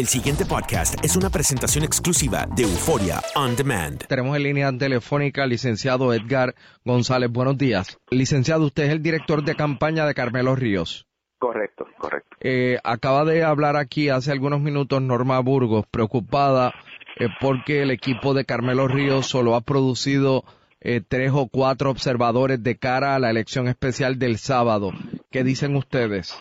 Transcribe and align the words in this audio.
El 0.00 0.06
siguiente 0.06 0.46
podcast 0.46 0.94
es 1.04 1.14
una 1.14 1.28
presentación 1.28 1.84
exclusiva 1.84 2.46
de 2.56 2.62
Euforia 2.62 3.20
On 3.36 3.54
Demand. 3.54 4.06
Tenemos 4.06 4.34
en 4.34 4.44
línea 4.44 4.72
telefónica 4.72 5.42
al 5.42 5.50
licenciado 5.50 6.14
Edgar 6.14 6.54
González. 6.86 7.30
Buenos 7.30 7.58
días. 7.58 8.00
Licenciado, 8.10 8.64
usted 8.64 8.84
es 8.84 8.92
el 8.92 9.02
director 9.02 9.44
de 9.44 9.54
campaña 9.54 10.06
de 10.06 10.14
Carmelo 10.14 10.56
Ríos. 10.56 11.06
Correcto, 11.38 11.86
correcto. 11.98 12.34
Eh, 12.40 12.78
acaba 12.82 13.26
de 13.26 13.44
hablar 13.44 13.76
aquí 13.76 14.08
hace 14.08 14.32
algunos 14.32 14.62
minutos 14.62 15.02
Norma 15.02 15.38
Burgos, 15.40 15.84
preocupada 15.90 16.72
eh, 17.18 17.28
porque 17.38 17.82
el 17.82 17.90
equipo 17.90 18.32
de 18.32 18.46
Carmelo 18.46 18.88
Ríos 18.88 19.26
solo 19.26 19.54
ha 19.54 19.60
producido 19.60 20.44
eh, 20.80 21.02
tres 21.06 21.30
o 21.34 21.46
cuatro 21.52 21.90
observadores 21.90 22.62
de 22.62 22.78
cara 22.78 23.16
a 23.16 23.18
la 23.18 23.28
elección 23.28 23.68
especial 23.68 24.18
del 24.18 24.38
sábado. 24.38 24.92
¿Qué 25.30 25.44
dicen 25.44 25.76
ustedes? 25.76 26.40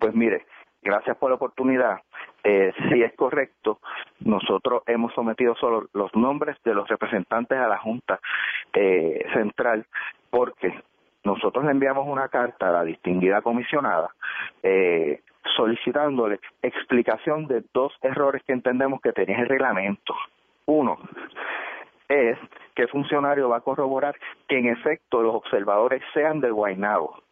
Pues 0.00 0.12
mire, 0.12 0.44
gracias 0.82 1.16
por 1.18 1.30
la 1.30 1.36
oportunidad. 1.36 2.00
Eh, 2.42 2.72
si 2.88 3.02
es 3.02 3.14
correcto, 3.14 3.80
nosotros 4.20 4.82
hemos 4.86 5.12
sometido 5.14 5.54
solo 5.56 5.88
los 5.92 6.14
nombres 6.14 6.56
de 6.64 6.74
los 6.74 6.88
representantes 6.88 7.58
a 7.58 7.68
la 7.68 7.78
Junta 7.78 8.18
eh, 8.72 9.26
Central 9.34 9.86
porque 10.30 10.74
nosotros 11.24 11.64
le 11.64 11.72
enviamos 11.72 12.06
una 12.08 12.28
carta 12.28 12.68
a 12.68 12.72
la 12.72 12.84
distinguida 12.84 13.42
comisionada 13.42 14.10
eh, 14.62 15.20
solicitándole 15.56 16.40
explicación 16.62 17.46
de 17.46 17.64
dos 17.74 17.92
errores 18.02 18.42
que 18.46 18.52
entendemos 18.52 19.00
que 19.00 19.12
tenía 19.12 19.38
el 19.38 19.48
reglamento. 19.48 20.14
Uno 20.66 20.98
es 22.08 22.38
que 22.74 22.82
el 22.82 22.88
funcionario 22.88 23.48
va 23.48 23.58
a 23.58 23.62
corroborar 23.62 24.16
que 24.48 24.58
en 24.58 24.68
efecto 24.68 25.22
los 25.22 25.34
observadores 25.34 26.02
sean 26.12 26.40
de 26.40 26.50
Guaynabo, 26.50 27.22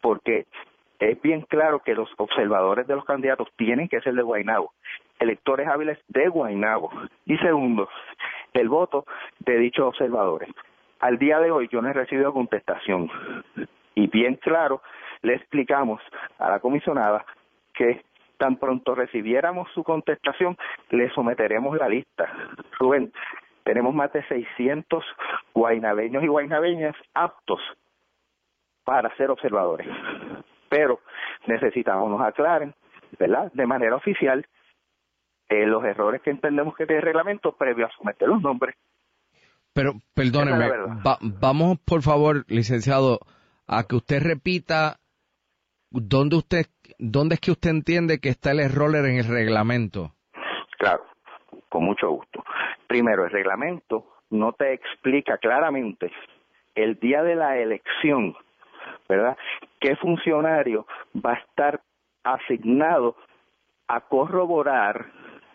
porque 0.00 0.46
es 1.10 1.20
bien 1.20 1.42
claro 1.42 1.80
que 1.80 1.94
los 1.94 2.08
observadores 2.16 2.86
de 2.86 2.94
los 2.94 3.04
candidatos 3.04 3.48
tienen 3.56 3.88
que 3.88 4.00
ser 4.00 4.14
de 4.14 4.22
Guaynabo, 4.22 4.72
electores 5.18 5.68
hábiles 5.68 5.98
de 6.08 6.28
Guaynabo. 6.28 6.90
Y 7.26 7.36
segundo, 7.38 7.88
el 8.54 8.68
voto 8.68 9.04
de 9.40 9.58
dichos 9.58 9.86
observadores. 9.86 10.48
Al 11.00 11.18
día 11.18 11.40
de 11.40 11.50
hoy 11.50 11.68
yo 11.70 11.82
no 11.82 11.90
he 11.90 11.92
recibido 11.92 12.32
contestación 12.32 13.10
y 13.94 14.06
bien 14.06 14.36
claro 14.36 14.80
le 15.22 15.34
explicamos 15.34 16.00
a 16.38 16.48
la 16.48 16.60
comisionada 16.60 17.24
que 17.74 18.02
tan 18.38 18.56
pronto 18.56 18.94
recibiéramos 18.94 19.70
su 19.72 19.84
contestación 19.84 20.56
le 20.90 21.10
someteremos 21.10 21.76
la 21.76 21.88
lista. 21.88 22.32
Rubén, 22.78 23.12
tenemos 23.64 23.94
más 23.94 24.12
de 24.12 24.24
600 24.26 25.04
guaynabeños 25.52 26.22
y 26.22 26.28
guaynabeñas 26.28 26.96
aptos 27.12 27.60
para 28.84 29.14
ser 29.16 29.30
observadores. 29.30 29.88
Pero 30.74 30.98
necesitamos 31.46 32.10
nos 32.10 32.20
aclaren, 32.20 32.74
¿verdad? 33.16 33.52
De 33.52 33.64
manera 33.64 33.94
oficial, 33.94 34.44
eh, 35.48 35.66
los 35.66 35.84
errores 35.84 36.20
que 36.20 36.30
entendemos 36.30 36.74
que 36.74 36.84
tiene 36.84 36.98
el 36.98 37.06
reglamento 37.06 37.52
previo 37.52 37.86
a 37.86 37.90
someter 37.96 38.26
los 38.26 38.42
nombres. 38.42 38.74
Pero 39.72 39.92
perdóneme, 40.14 40.68
vamos 41.40 41.78
por 41.84 42.02
favor, 42.02 42.44
licenciado, 42.48 43.20
a 43.68 43.84
que 43.84 43.94
usted 43.94 44.20
repita 44.20 44.96
dónde 45.90 46.36
usted, 46.36 46.66
dónde 46.98 47.36
es 47.36 47.40
que 47.40 47.52
usted 47.52 47.70
entiende 47.70 48.18
que 48.18 48.30
está 48.30 48.50
el 48.50 48.58
error 48.58 48.96
en 48.96 49.16
el 49.16 49.28
reglamento. 49.28 50.12
Claro, 50.78 51.04
con 51.68 51.84
mucho 51.84 52.10
gusto. 52.10 52.42
Primero, 52.88 53.24
el 53.26 53.30
reglamento 53.30 54.06
no 54.30 54.54
te 54.54 54.72
explica 54.72 55.38
claramente 55.38 56.10
el 56.74 56.98
día 56.98 57.22
de 57.22 57.36
la 57.36 57.58
elección, 57.58 58.34
¿verdad? 59.08 59.36
¿Qué 59.84 59.96
funcionario 59.96 60.86
va 61.14 61.32
a 61.32 61.40
estar 61.40 61.78
asignado 62.22 63.16
a 63.86 64.00
corroborar, 64.00 65.04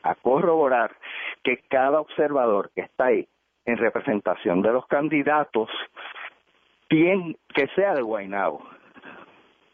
a 0.03 0.13
corroborar 0.13 0.95
que 1.43 1.57
cada 1.67 1.99
observador 1.99 2.69
que 2.75 2.81
está 2.81 3.05
ahí 3.05 3.27
en 3.65 3.77
representación 3.77 4.61
de 4.61 4.71
los 4.71 4.85
candidatos 4.85 5.67
tiene 6.89 7.37
que 7.55 7.69
sea 7.69 7.95
de 7.95 8.03
Guaynabo? 8.03 8.61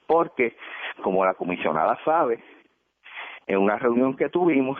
Porque, 0.07 0.56
como 1.03 1.25
la 1.25 1.34
comisionada 1.34 2.00
sabe, 2.06 2.41
en 3.47 3.57
una 3.57 3.78
reunión 3.78 4.16
que 4.16 4.30
tuvimos, 4.30 4.80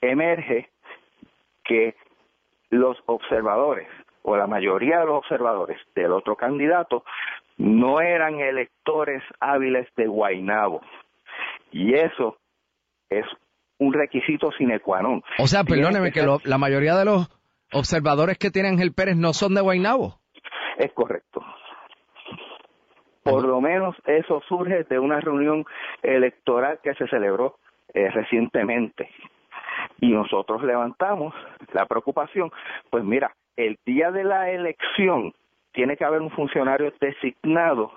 emerge 0.00 0.70
que 1.64 1.96
los 2.70 2.96
observadores 3.04 3.88
o 4.22 4.38
la 4.38 4.46
mayoría 4.46 5.00
de 5.00 5.04
los 5.04 5.18
observadores 5.18 5.78
del 5.94 6.12
otro 6.12 6.34
candidato 6.34 7.04
no 7.56 8.00
eran 8.00 8.40
electores 8.40 9.22
hábiles 9.40 9.88
de 9.96 10.06
Guainabo. 10.06 10.80
Y 11.72 11.94
eso 11.94 12.36
es 13.10 13.24
un 13.78 13.92
requisito 13.92 14.50
sine 14.52 14.80
qua 14.80 15.02
non. 15.02 15.22
O 15.38 15.46
sea, 15.46 15.64
perdóneme, 15.64 16.12
que, 16.12 16.26
la 16.44 16.58
mayoría 16.58 16.94
de 16.96 17.04
los 17.04 17.28
observadores 17.72 18.38
que 18.38 18.50
tiene 18.50 18.68
Ángel 18.68 18.92
Pérez 18.92 19.16
no 19.16 19.32
son 19.32 19.54
de 19.54 19.60
Guainabo. 19.60 20.20
Es 20.78 20.92
correcto. 20.92 21.44
Por 23.22 23.44
lo 23.44 23.60
menos 23.60 23.96
eso 24.06 24.40
surge 24.48 24.84
de 24.84 24.98
una 24.98 25.20
reunión 25.20 25.64
electoral 26.02 26.78
que 26.82 26.94
se 26.94 27.08
celebró 27.08 27.58
eh, 27.92 28.08
recientemente 28.10 29.10
y 30.00 30.10
nosotros 30.10 30.62
levantamos 30.62 31.34
la 31.72 31.86
preocupación, 31.86 32.50
pues 32.90 33.04
mira, 33.04 33.34
el 33.56 33.78
día 33.84 34.10
de 34.10 34.24
la 34.24 34.50
elección 34.50 35.32
tiene 35.76 35.98
que 35.98 36.06
haber 36.06 36.22
un 36.22 36.30
funcionario 36.30 36.90
designado, 36.98 37.92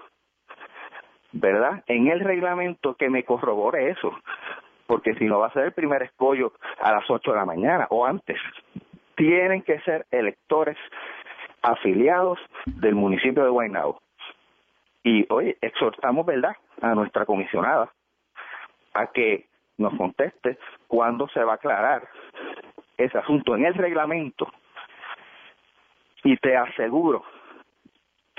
¿verdad? 1.32 1.82
En 1.88 2.10
el 2.10 2.20
reglamento 2.20 2.96
que 2.96 3.10
me 3.10 3.24
corrobore 3.24 3.90
eso, 3.90 4.20
porque 4.86 5.16
si 5.16 5.24
no 5.24 5.40
va 5.40 5.48
a 5.48 5.54
ser 5.54 5.64
el 5.64 5.72
primer 5.72 6.04
escollo 6.04 6.52
a 6.82 6.92
las 6.92 7.10
8 7.10 7.32
de 7.32 7.38
la 7.38 7.46
mañana 7.46 7.88
o 7.90 8.06
antes. 8.06 8.38
Tienen 9.16 9.62
que 9.62 9.80
ser 9.80 10.06
electores 10.12 10.78
afiliados 11.62 12.38
del 12.66 12.96
municipio 12.96 13.46
de 13.46 13.50
Guaynabo. 13.50 14.02
Y 15.04 15.26
hoy 15.30 15.56
exhortamos, 15.62 16.26
¿verdad?, 16.26 16.56
a 16.82 16.94
nuestra 16.96 17.26
comisionada 17.26 17.90
a 18.94 19.08
que 19.08 19.46
nos 19.78 19.96
conteste 19.96 20.58
cuándo 20.88 21.30
se 21.30 21.42
va 21.46 21.54
a 21.54 21.56
aclarar 21.56 22.10
ese 22.98 23.18
asunto 23.18 23.56
en 23.56 23.66
el 23.66 23.74
reglamento. 23.74 24.52
Y 26.26 26.36
te 26.36 26.58
aseguro 26.58 27.24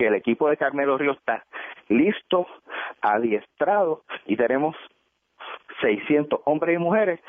que 0.01 0.07
el 0.07 0.15
equipo 0.15 0.49
de 0.49 0.57
Carmelo 0.57 0.97
Río 0.97 1.13
está 1.13 1.45
listo, 1.91 2.47
adiestrado 3.03 4.03
y 4.25 4.35
tenemos 4.35 4.75
600 5.83 6.41
hombres 6.47 6.77
y 6.77 6.79
mujeres 6.79 7.21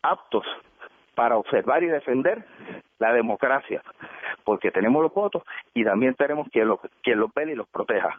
aptos 0.00 0.44
para 1.16 1.36
observar 1.36 1.82
y 1.82 1.88
defender 1.88 2.44
la 3.00 3.12
democracia, 3.12 3.82
porque 4.44 4.70
tenemos 4.70 5.02
los 5.02 5.12
votos 5.12 5.42
y 5.74 5.82
también 5.82 6.14
tenemos 6.14 6.46
quien 6.52 6.68
los, 6.68 6.78
quien 7.02 7.18
los 7.18 7.34
ve 7.34 7.50
y 7.50 7.56
los 7.56 7.68
proteja. 7.68 8.16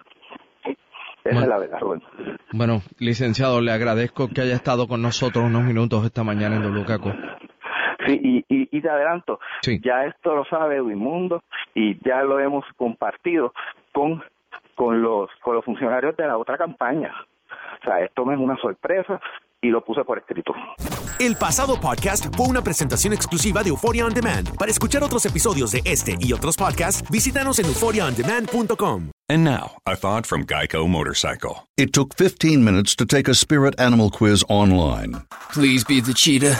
Esa 1.24 1.40
es 1.40 1.48
la 1.48 1.58
verdad, 1.58 1.80
Rubén. 1.80 2.04
Bueno, 2.52 2.82
licenciado, 3.00 3.62
le 3.62 3.72
agradezco 3.72 4.28
que 4.28 4.42
haya 4.42 4.56
estado 4.56 4.88
con 4.88 5.02
nosotros 5.02 5.46
unos 5.46 5.64
minutos 5.64 6.04
esta 6.04 6.26
mañana 6.26 6.58
en 6.58 6.64
Dolucaco. 6.64 7.14
Sí, 8.06 8.20
y, 8.24 8.38
y, 8.54 8.70
y 8.72 8.82
te 8.82 8.90
adelanto, 8.90 9.40
ya 9.84 10.06
esto 10.06 10.36
lo 10.36 10.46
sabe 10.46 10.82
Mundo 10.82 11.44
y 11.74 11.98
ya 12.08 12.24
lo 12.24 12.40
hemos 12.40 12.66
compartido 12.76 13.54
con, 13.92 14.24
con, 14.76 15.02
los, 15.02 15.30
con 15.42 15.56
los 15.56 15.66
funcionarios 15.66 16.16
de 16.18 16.28
la 16.28 16.38
otra 16.38 16.58
campaña. 16.58 17.14
O 17.82 17.86
sea, 17.86 18.00
esto 18.00 18.26
no 18.26 18.34
es 18.34 18.40
una 18.40 18.58
sorpresa 18.58 19.20
y 19.62 19.70
lo 19.70 19.84
puse 19.84 20.04
por 20.04 20.18
escrito. 20.18 20.54
El 21.20 21.36
pasado 21.36 21.80
podcast 21.80 22.36
fue 22.36 22.48
una 22.48 22.62
presentación 22.62 23.14
exclusiva 23.14 23.64
de 23.64 23.70
Euphoria 23.70 24.06
On 24.06 24.14
Demand. 24.14 24.58
Para 24.58 24.72
escuchar 24.72 25.04
otros 25.04 25.26
episodios 25.26 25.72
de 25.72 25.82
este 25.86 26.18
y 26.20 26.34
otros 26.34 26.58
podcasts, 26.58 27.10
visítanos 27.10 27.60
en 27.60 27.66
euphoriaondemand.com. 27.68 29.12
And 29.30 29.44
now, 29.46 29.78
a 29.86 29.96
thought 29.96 30.26
from 30.26 30.46
Geico 30.46 30.86
Motorcycle. 30.88 31.66
It 31.78 31.94
took 31.94 32.14
15 32.16 32.64
minutes 32.64 32.96
to 32.98 33.06
take 33.06 33.30
a 33.30 33.34
spirit 33.34 33.80
animal 33.80 34.12
quiz 34.12 34.44
online. 34.50 35.22
Please 35.54 35.86
be 35.86 36.02
the 36.02 36.14
cheetah. 36.14 36.60